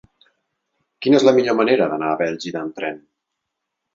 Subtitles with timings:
[1.05, 2.97] Quina és la millor manera d'anar a Bèlgida amb tren?